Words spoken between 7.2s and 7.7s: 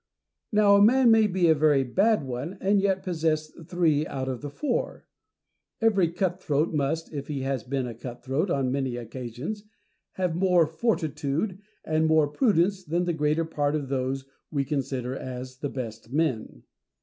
he has